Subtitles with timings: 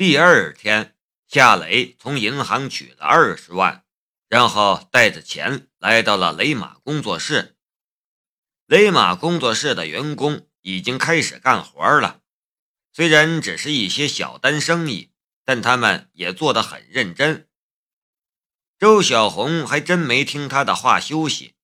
[0.00, 0.96] 第二天，
[1.26, 3.84] 夏雷从银行取了二十万，
[4.30, 7.58] 然后带着钱来到了雷马工作室。
[8.64, 12.22] 雷马工作室的员工已经开始干活了，
[12.94, 15.12] 虽然只是一些小单生意，
[15.44, 17.46] 但他们也做得很认真。
[18.78, 21.56] 周小红还真没听他的话休息，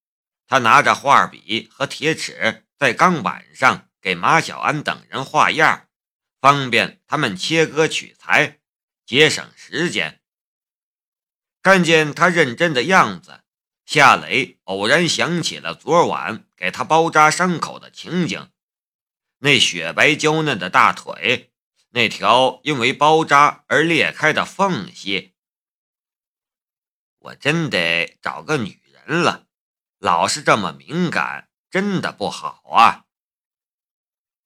[0.46, 5.86] 他拿着画笔和铁尺在钢板上给马小安等人画样，
[6.46, 8.60] 方便他们切割取材，
[9.04, 10.23] 节省时间。
[11.60, 13.42] 看见他认真的样子，
[13.84, 18.52] 夏雷偶然想起了昨晚给他包扎伤口的情景，
[19.38, 21.52] 那雪白娇嫩的大腿，
[21.88, 25.34] 那条因为包扎而裂开的缝隙。
[27.18, 29.48] 我真得找个女人了，
[29.98, 33.06] 老是这么敏感，真的不好啊。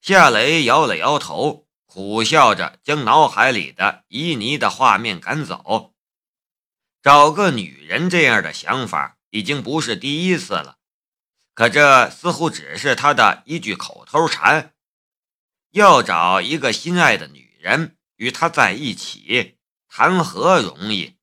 [0.00, 1.66] 夏雷摇了摇头，
[2.00, 5.92] 苦笑着将脑海里的旖旎的画面赶走。
[7.02, 10.78] 找个女人这样的想法已经不是第一次了，
[11.52, 14.72] 可这似乎只是他的一句口头禅。
[15.72, 21.16] 要找一个心爱的女人与他在一起，谈何容易？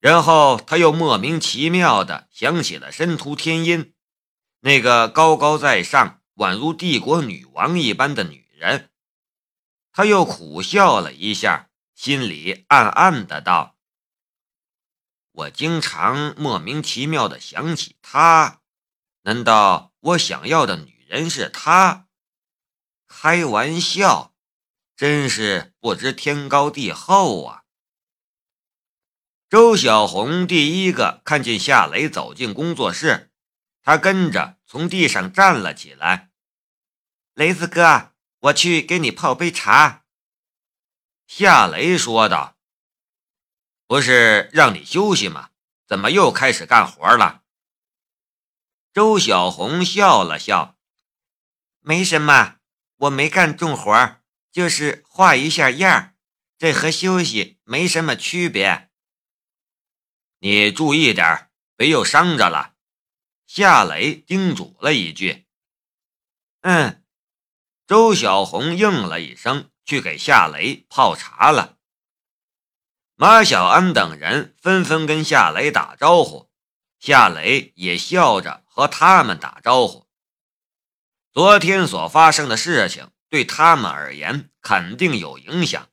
[0.00, 3.94] 然后他又莫名其妙地想起了申屠天音，
[4.60, 8.90] 那个高高在上、宛如帝国女王一般的女人。
[9.96, 13.78] 他又苦笑了一下，心里暗暗的道
[15.30, 18.60] ：“我经常莫名其妙的想起他，
[19.22, 22.08] 难道我想要的女人是他？
[23.06, 24.34] 开玩笑，
[24.96, 27.62] 真是不知天高地厚啊！”
[29.48, 33.30] 周小红第一个看见夏雷走进工作室，
[33.80, 36.32] 她跟着从地上站了起来。
[37.34, 38.13] 雷子哥，
[38.44, 40.04] 我去给你泡杯茶。
[41.26, 42.58] 夏雷说道
[43.86, 45.50] ：“不是让你休息吗？
[45.86, 47.42] 怎么又开始干活了？”
[48.92, 50.76] 周小红笑了笑
[51.80, 52.58] ：“没什么，
[52.96, 54.20] 我没干重活，
[54.52, 56.14] 就是画一下样，
[56.58, 58.90] 这和休息没什么区别。”
[60.40, 62.74] 你注意点，别又伤着了。”
[63.46, 65.46] 夏雷叮嘱了一句。
[66.60, 67.00] “嗯。”
[67.86, 71.76] 周小红应了一声，去给夏雷泡茶了。
[73.14, 76.50] 马小安等人纷纷跟夏雷打招呼，
[76.98, 80.06] 夏雷也笑着和他们打招呼。
[81.30, 85.90] 昨天所发生的事情对他们而言肯定有影响，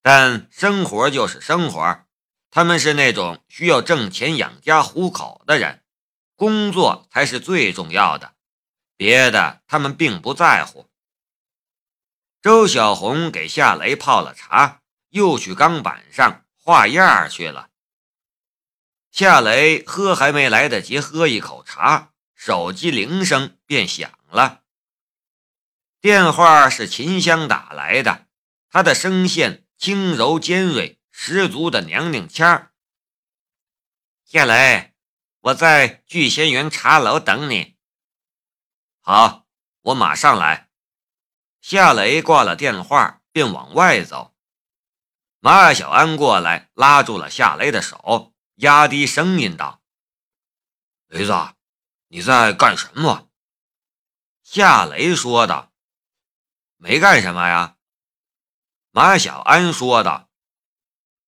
[0.00, 2.06] 但生活就是生活。
[2.50, 5.84] 他们是那种需要挣钱养家糊口的人，
[6.36, 8.34] 工作才是最重要的，
[8.96, 10.88] 别的他们并不在乎。
[12.42, 17.70] 周小红给夏雷泡了茶，又去钢板上画样去了。
[19.12, 24.62] 夏雷喝还没来得及喝一口茶，手机铃声便响了。
[26.00, 28.26] 电话是秦香打来的，
[28.68, 30.98] 她的声线轻柔尖锐。
[31.14, 32.72] 十足的娘娘腔，
[34.24, 34.94] 夏雷，
[35.40, 37.76] 我在聚仙园茶楼等你。
[39.02, 39.46] 好，
[39.82, 40.71] 我马上来。
[41.62, 44.34] 夏雷挂了电话，便往外走。
[45.38, 49.80] 马小安过来拉住了夏雷的手，压低声音道
[51.06, 51.32] ：“雷子，
[52.08, 53.28] 你在干什么？”
[54.42, 55.72] 夏雷说道
[56.78, 57.76] ：“没干什么呀。”
[58.90, 60.28] 马小安说道。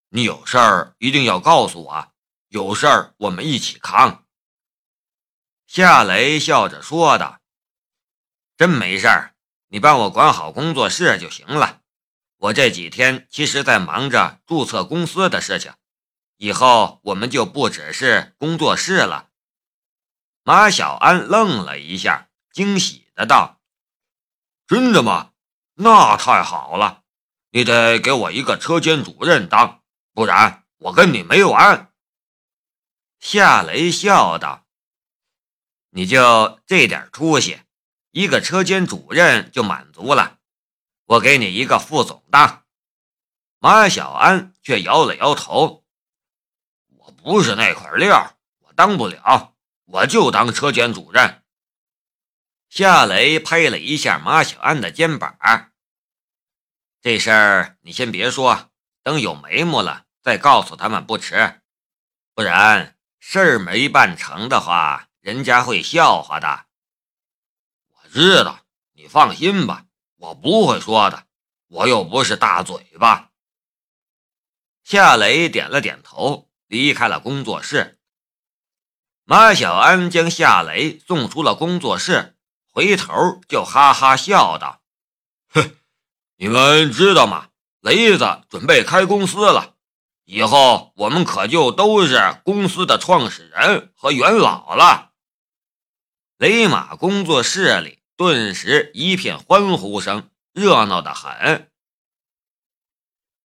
[0.09, 2.13] 你有事儿一定要告诉我，
[2.49, 4.27] 有事儿我们一起扛。”
[5.69, 7.41] 夏雷笑着说道
[8.57, 9.34] ，“真没事儿，
[9.75, 11.81] 你帮我管好工作室就行了。
[12.37, 15.75] 我这几天其实在忙着注册公司的事情，
[16.37, 19.31] 以后我们就不只是工作室了。”
[20.45, 23.61] 马小安愣了一下，惊喜的道
[24.69, 25.33] ：“真的吗？
[25.75, 27.03] 那太好了！
[27.51, 29.83] 你得给我一个车间主任当。”
[30.15, 31.93] 不然我跟你没完。”
[33.19, 34.69] 夏雷笑道
[35.91, 37.59] ，“你就这点出息，
[38.15, 40.39] 一个车间主任就满足了。
[41.05, 42.65] 我给你一个副总当。”
[43.61, 45.85] 马小安却摇了摇头
[46.97, 51.43] ：“我不是那块料，我当不了，我就当车间主任。”
[52.71, 55.37] 夏雷拍了一下马小安的肩膀
[57.03, 58.71] ：“这事儿你先别说，
[59.03, 61.61] 等有眉目了。”再告诉他们不迟，
[62.33, 66.64] 不然事儿没办成的话，人家会笑话的。
[68.15, 68.61] 知道，
[68.93, 69.87] 你放心吧，
[70.19, 71.27] 我不会说的，
[71.67, 73.31] 我又不是大嘴巴。
[74.85, 77.99] 夏雷点了点头，离开了工作室。
[79.25, 82.37] 马小安将夏雷送出了工作室，
[82.71, 84.81] 回头就哈哈笑道
[85.51, 85.77] ：“哼，
[86.37, 87.49] 你们知道吗？
[87.81, 89.75] 雷子准备开公司了，
[90.23, 95.11] 以后我们可就都是公司的创始人和元老了。”
[96.39, 101.71] 雷马工作室里顿时一片欢呼声，热闹的很。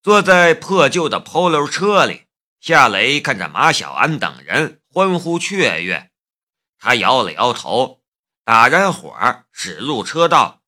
[0.04, 2.28] 坐在破旧的 Polo 车里，
[2.60, 6.12] 夏雷看着马小安等人欢呼雀跃，
[6.78, 8.04] 他摇了摇头，
[8.44, 10.62] 打燃火，驶入车道，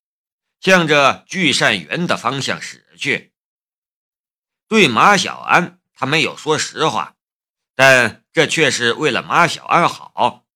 [0.59, 3.33] 向着聚善园的方向驶去。
[4.67, 7.17] 对马小安，他没有说实话，
[7.75, 10.47] 但这却是为了马小安好。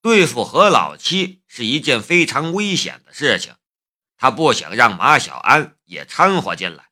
[0.00, 3.56] 对付何老七是一件非常危险的事情，
[4.16, 6.90] 他不想让马小安也掺和进来，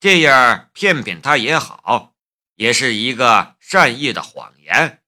[0.00, 2.14] 这样骗骗他也好，
[2.54, 5.02] 也是一个善意的谎言。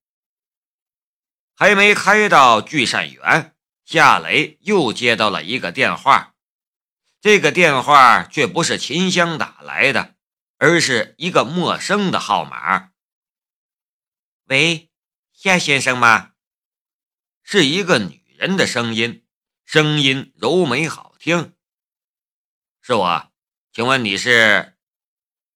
[1.55, 3.55] 还没开到聚善园，
[3.85, 6.35] 夏雷又接到了一个电话，
[7.21, 10.17] 这个电话却不是秦香打来的，
[10.59, 12.91] 而是一个陌生的号码。
[14.47, 14.91] 喂，
[15.33, 16.32] 夏先生吗？
[17.53, 19.27] 是一个女人的声音，
[19.67, 21.55] 声音柔美好听。
[22.81, 23.31] 是我，
[23.75, 24.79] 请问你是？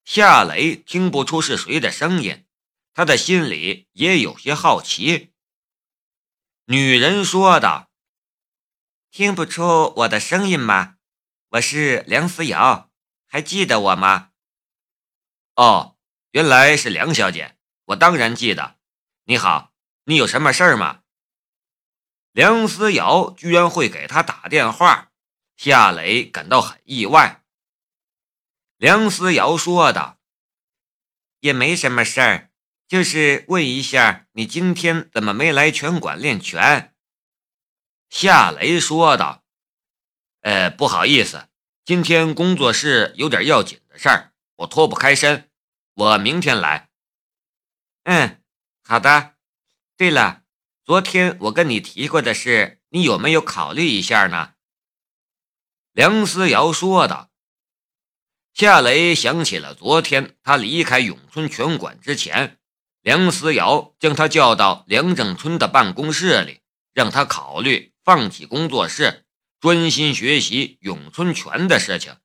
[0.04, 2.44] 夏雷听不出是谁的声音，
[2.93, 5.32] 他的心里也有些好奇。
[6.66, 7.90] 女人说道
[9.10, 10.96] ：“听不出我的声音吗？
[11.48, 12.90] 我是梁思瑶，
[13.26, 14.32] 还记得我吗？”
[15.56, 15.96] 哦，
[16.32, 17.56] 原来是梁小姐，
[17.87, 18.76] 我当然记得。
[19.25, 19.72] 你好，
[20.04, 21.04] 你有什么事儿吗？
[22.36, 25.10] 梁思瑶居然会给他打电话，
[25.56, 27.42] 夏雷感到很意外。
[28.76, 30.18] 梁思瑶说道
[31.40, 32.50] ：“也没什么事儿，
[32.86, 36.94] 就是问一下你今天怎么没来拳馆练拳。”
[38.10, 39.42] 夏雷说道
[40.42, 41.48] ：“呃，不好意思，
[41.86, 45.48] 今天工作室有点要紧的事儿，我脱不开身，
[45.94, 46.90] 我明天来。”
[48.04, 48.42] 嗯，
[48.84, 49.36] 好的。
[49.96, 50.42] 对了。
[50.86, 54.52] 昨天我跟你提过的事，你有没有考虑一下呢？
[55.90, 57.32] 梁思瑶说道。
[58.54, 62.60] 夏雷想起了昨天他离开永春拳馆之前，
[63.00, 66.60] 梁思瑶将他叫到梁正春的办公室里，
[66.92, 69.26] 让他考虑放弃工作室，
[69.58, 72.16] 专心学习咏春拳的事情。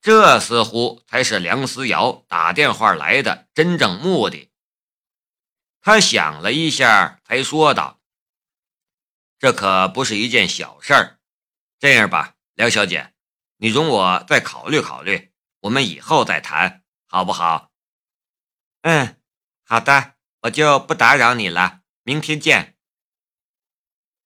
[0.00, 4.50] 这似乎才是梁思瑶打电话来的真正目的。
[5.82, 8.00] 他想了一下，才说道
[9.38, 11.20] ：“这可不是一件小事儿。
[11.78, 13.14] 这样吧，梁小姐，
[13.58, 17.70] 你容我再考虑考虑，我们以后再谈，好不好
[18.82, 19.22] ？”“嗯，
[19.62, 22.76] 好的，我就不打扰你了，明天见。”“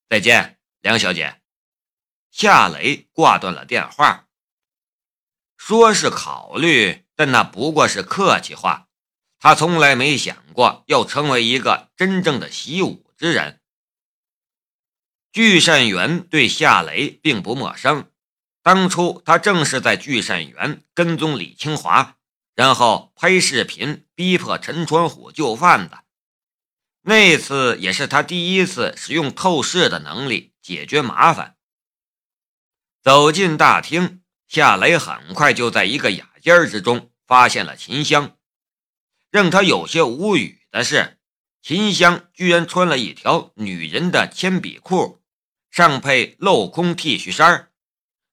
[0.09, 1.43] 再见，梁小姐。”
[2.33, 4.31] 夏雷挂断了电话。
[5.59, 8.84] 说是考虑，但那不过是客气话。
[9.45, 13.61] 他从来没想过要成为一个真正的习武之人。
[15.33, 18.11] 聚善园对夏雷并不陌生，
[18.63, 22.17] 当初他正是在聚善园跟踪李清华，
[22.55, 26.05] 然后拍视频逼迫陈川虎就范的。
[27.03, 31.59] 那次也是他第一次使用透视的能力解决麻烦。
[33.03, 38.34] 走进大厅，夏雷很快就在一个雅间之中发现了秦香。
[39.35, 41.19] 让他有些无语的是，
[41.61, 45.25] 秦香居然穿了一条女人的铅笔裤，
[45.73, 47.73] 上配镂空 T 恤衫，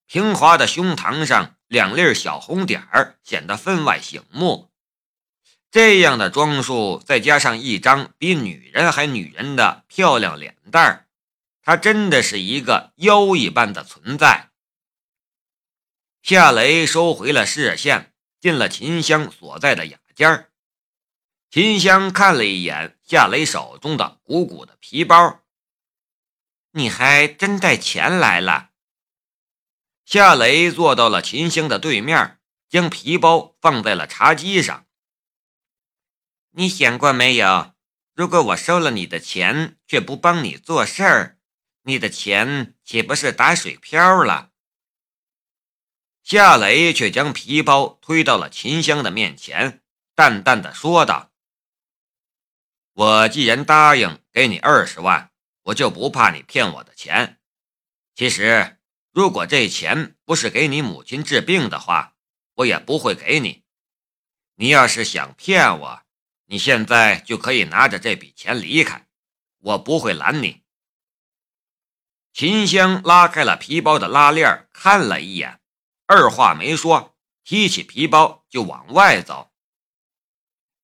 [0.05, 4.69] 平滑的胸膛上两粒小红点儿显得分外醒目。
[5.71, 11.07] 这样的装束，再加上一张比女人还女人的漂亮脸蛋儿，
[11.63, 14.51] 她真的是一个妖一般的存在。
[16.21, 20.50] 夏雷收回了视线，进了秦香所在的雅间儿。
[21.51, 25.41] 秦香看了一眼夏雷手中的鼓鼓的皮包，
[26.71, 28.69] 你还真带钱来了。
[30.05, 32.39] 夏雷坐到了秦香的对面，
[32.69, 34.85] 将皮包放在了茶几上。
[36.51, 37.73] 你想过没有，
[38.13, 41.37] 如果我收了你的钱，却不帮你做事儿，
[41.81, 44.51] 你的钱岂不是打水漂了？
[46.23, 49.83] 夏雷却将皮包推到了秦香的面前，
[50.15, 51.30] 淡淡的说道。
[52.93, 55.31] 我既然答应给你二十万，
[55.63, 57.39] 我就不怕你骗我的钱。
[58.13, 58.79] 其实，
[59.11, 62.15] 如果这钱不是给你母亲治病的话，
[62.55, 63.63] 我也不会给你。
[64.55, 66.01] 你要是想骗我，
[66.45, 69.07] 你现在就可以拿着这笔钱离开，
[69.59, 70.63] 我不会拦你。”
[72.33, 75.59] 秦香拉开了皮包的拉链，看了一眼，
[76.07, 79.51] 二话没说，提起皮包就往外走。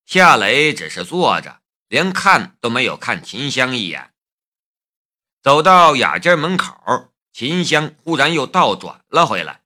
[0.04, 4.14] 夏雷只是坐着，连看都没有看秦香一眼。
[5.42, 9.62] 走到雅间门口，秦香忽然又倒转了回来，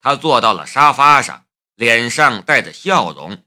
[0.00, 3.44] 她坐到了沙发上，脸上带着笑容。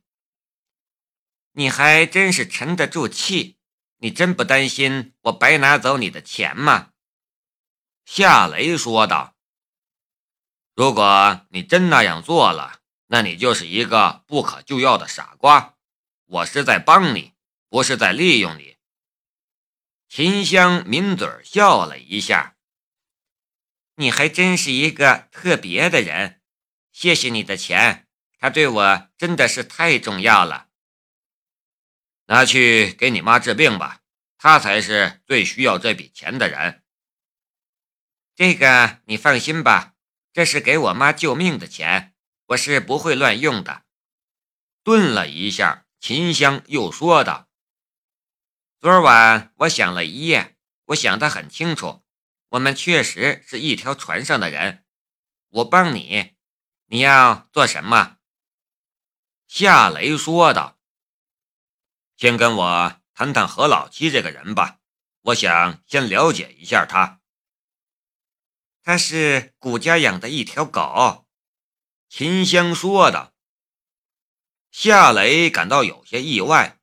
[1.53, 3.57] 你还真是沉得住气，
[3.97, 6.91] 你真不担心我白拿走你的钱吗？
[8.05, 9.35] 夏雷说道
[10.75, 15.75] ：“如果你真那样做了，那你就是一个不可救药的傻瓜。
[16.25, 17.33] 我是在帮你，
[17.75, 18.77] 不是在利用你。”
[20.07, 22.55] 秦香抿嘴笑了一下
[23.99, 26.41] ：“你还真是一个特别的人，
[26.93, 28.07] 谢谢你的钱，
[28.39, 30.69] 他对我真的是太重要了。
[32.27, 33.99] 拿去给你妈治病吧，
[34.37, 36.81] 她才是最需要这笔钱的人。”
[38.35, 39.95] 这个你放心吧，
[40.31, 42.15] 这是给我妈救命的钱，
[42.45, 43.83] 我是不会乱用的。
[44.81, 47.44] 顿了一下，秦香又说道
[48.85, 52.05] ：“昨晚我想了一夜，我想得很清楚，
[52.49, 54.85] 我们确实是一条船上的人。
[55.49, 56.35] 我帮你，
[56.85, 58.17] 你要做什么？”
[59.49, 60.77] 夏雷说道
[62.15, 64.77] ：“先跟我谈谈何老七这个人吧，
[65.21, 67.21] 我想先了解一下他。”
[68.85, 71.27] 他是谷家养的一条狗，
[72.07, 73.33] 秦香说的。
[74.69, 76.79] 夏雷感到有些意外，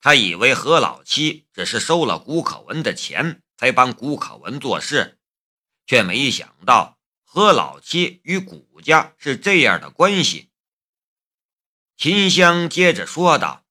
[0.00, 5.18] 他以为何老七只是收了谷可文的钱才帮谷可文做事，
[5.86, 10.50] 却没想到何老七与谷家是这样的关系。
[11.96, 13.66] 秦香接着说道：“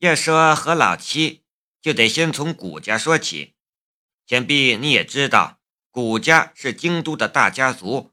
[0.00, 1.44] 要说何老七，
[1.82, 3.54] 就得先从谷家说起，
[4.26, 5.60] 想必你也知道。”
[5.90, 8.12] 谷家是京都的大家族，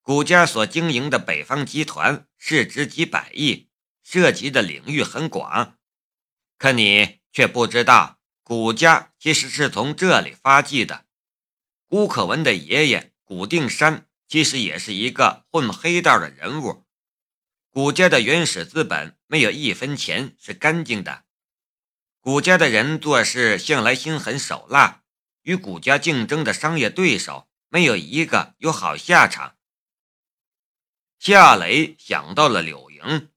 [0.00, 3.68] 谷家所经营的北方集团市值几百亿，
[4.02, 5.77] 涉及的领域很广。
[6.58, 11.06] 可你却不知道，谷家其实是从这里发迹的。
[11.86, 16.84] 谷可文的爷爷谷定山其实也是一个混黑道的人物。
[17.70, 21.24] 谷家的原始资本没有一分钱是干净的，
[22.20, 25.04] 谷家的人做事向来心狠手辣。
[25.42, 29.56] 与谷家竞争的商业对手没有一个有好下场。
[31.18, 33.30] 夏雷想到了柳莹，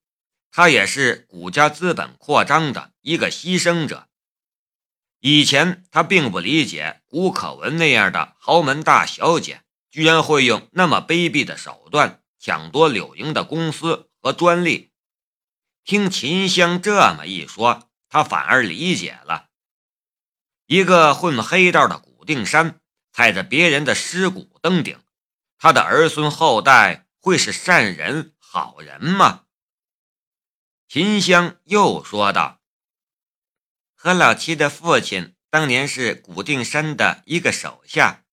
[0.54, 4.06] 他也是谷家资本扩张的一个牺牲者。
[5.20, 14.92] 以前他并不理解谷可文那样的豪门大小姐居然会用那么卑鄙的手段抢夺柳莹的公司和专利。
[15.84, 19.48] 听秦香这么一说，他反而理解了。
[20.66, 22.80] 一个混黑道的古定山，
[23.12, 24.98] 踩着别人的尸骨登顶，
[25.56, 29.44] 他的儿孙后代会是善人好人吗？
[30.94, 32.60] 秦香又说道
[33.96, 38.26] ：“何老七的父亲当年是古定山的一个手下，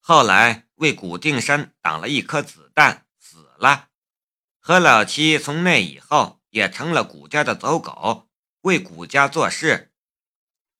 [0.00, 3.88] 后来为古定山挡了一颗子弹，死了。
[4.58, 8.28] 何老七从那以后也成了古家的走狗，
[8.60, 9.90] 为古家做事。”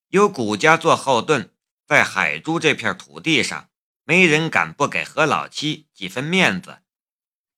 [0.09, 1.51] 有谷家做后盾，
[1.87, 3.71] 在海珠这片土地上，
[4.03, 6.83] 没人敢不给何老七几分面子。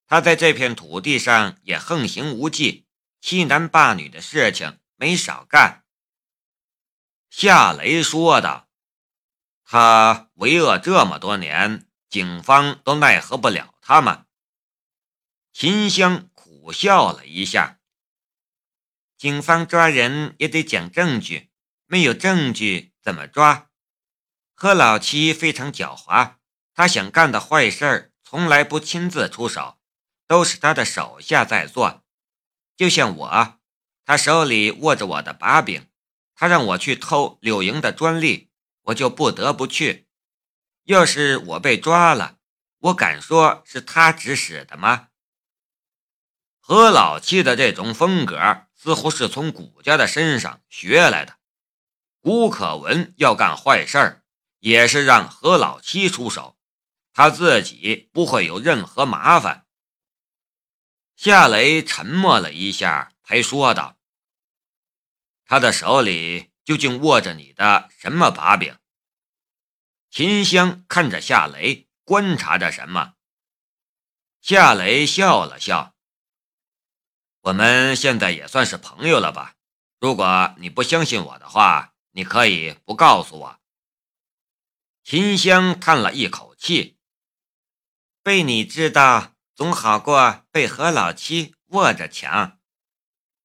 [0.08, 2.87] 他在这片土地上也横行无忌，
[3.20, 5.84] 欺男霸女的事情没少干。
[7.30, 8.70] 夏雷说道
[9.66, 14.26] ：“他为恶这么多年，警方都奈何不了他吗？”
[15.54, 17.80] 秦香苦笑了一下
[19.18, 21.52] ：“警方抓人也得讲证据。”
[21.90, 23.70] 没有证据怎么抓？
[24.54, 26.36] 何老七非常狡猾，
[26.74, 29.80] 他想干的坏事从来不亲自出手，
[30.28, 32.04] 都是他的手下在做。
[32.78, 33.60] 就像我，
[34.06, 35.88] 他手里握着我的把柄，
[36.36, 38.52] 他让我去偷柳莹的专利，
[38.84, 40.08] 我就不得不去。
[40.84, 42.38] 要是我被抓了，
[42.78, 45.10] 我敢说是他指使的吗？
[46.60, 51.38] 何老七的这种风格似乎是从谷家的身上学来的。
[52.22, 54.24] 谷可文要干坏事儿，
[54.60, 56.58] 也是让何老七出手，
[57.14, 59.67] 他自己不会有任何麻烦。
[61.18, 63.98] 夏雷沉默了一下，才说道
[65.46, 68.78] ：“他的手里究竟握着你的什么把柄？”
[70.12, 73.16] 秦香看着夏雷，观察着什么。
[74.42, 75.96] 夏雷笑了笑。
[77.42, 79.56] 我们现在也算是朋友了吧？
[80.00, 83.60] 如果你不相信我的话，你可以不告诉我。
[85.04, 87.00] 秦香叹了一口气，
[88.22, 92.60] 被你知道总好过被何老七握着抢。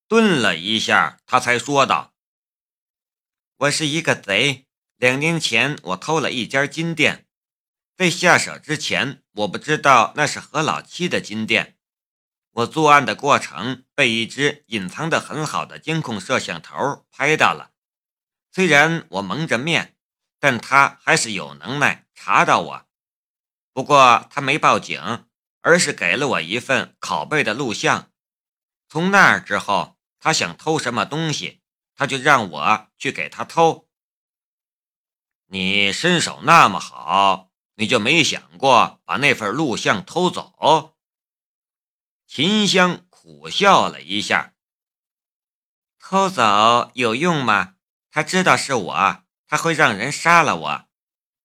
[0.06, 2.12] 顿了一下，他才说道
[3.56, 4.66] ：“我是一个贼。
[4.98, 7.26] 两年前，我偷了一家金店，
[7.96, 11.78] 在下手之前，我不知道那是何老七的金店。
[12.50, 17.72] 我作案的过程被一只隐藏的很好的监控摄像头拍到了。
[18.50, 19.96] 虽然我蒙着面，
[20.38, 22.86] 但他还是有能耐查到我。
[23.72, 25.24] 不过他没报警，
[25.62, 28.12] 而是给了我一份拷贝的录像。
[28.88, 31.62] 从那儿之后。”他想偷什么东西，
[31.96, 33.88] 他就让我去给他偷。
[35.46, 40.96] 你身手那么好，你就没想过把那份录像偷走？
[42.28, 44.54] 秦香苦笑了一下。
[45.98, 47.74] 偷走有用吗？
[48.08, 50.88] 他知道是我，他会让人杀了我。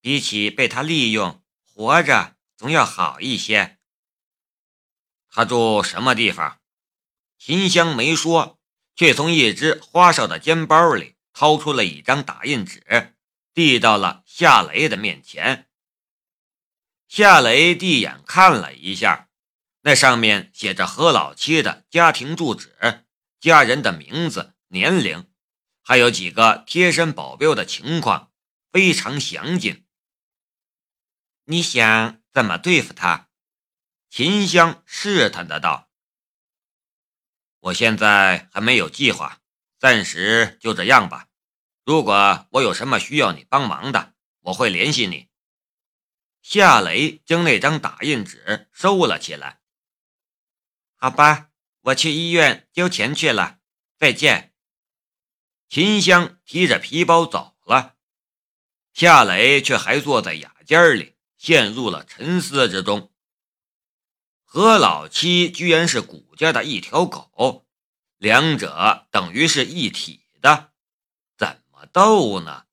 [0.01, 3.76] 比起被他利用，活着总要好一些。
[5.29, 6.59] 他住什么地方？
[7.37, 8.55] 秦香没说。
[8.99, 13.13] 却从一只花哨的肩包里掏出了一张打印纸，
[13.53, 15.69] 递到了夏雷的面前。
[17.07, 19.29] 夏雷递眼看了一下，
[19.81, 23.05] 那上面写着何老七的家庭住址、
[23.39, 25.29] 家人的名字、年龄，
[25.83, 28.31] 还有几个贴身保镖的情况，
[28.71, 29.85] 非常详尽。
[31.45, 33.26] 你想怎么对付他？
[34.17, 35.91] 秦香试探的道。
[37.59, 39.41] 我现在还没有计划，
[39.77, 41.27] 暂时就这样吧。
[41.85, 45.29] 如果我有什么需要你帮忙的，我会联系你。
[46.41, 49.59] 夏雷将那张打印纸收了起来。
[50.95, 53.59] 好吧，我去医院交钱去了。
[53.99, 54.55] 再见。
[55.69, 57.97] 秦香提着皮包走了，
[58.93, 63.13] 夏雷却还坐在雅间里，陷入了沉思之中。
[64.49, 67.65] 何老七居然是谷家的一条狗，
[68.17, 70.71] 两者等于是一体的，
[71.37, 72.63] 怎么斗呢？